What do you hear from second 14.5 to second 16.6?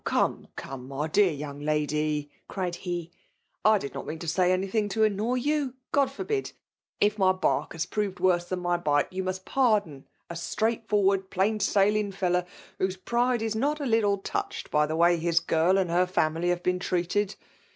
by the way his girl and her Ikmily